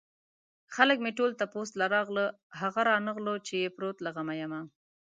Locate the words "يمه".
4.41-4.61